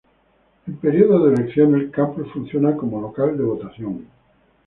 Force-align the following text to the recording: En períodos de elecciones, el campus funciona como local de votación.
En 0.65 0.75
períodos 0.77 1.23
de 1.27 1.43
elecciones, 1.43 1.79
el 1.83 1.91
campus 1.91 2.27
funciona 2.33 2.75
como 2.75 2.99
local 2.99 3.37
de 3.37 3.43
votación. 3.43 4.07